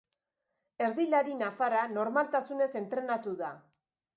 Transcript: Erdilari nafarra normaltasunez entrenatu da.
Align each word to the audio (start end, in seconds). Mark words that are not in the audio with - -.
Erdilari 0.85 1.35
nafarra 1.41 1.83
normaltasunez 1.99 2.71
entrenatu 2.83 3.37
da. 3.45 3.53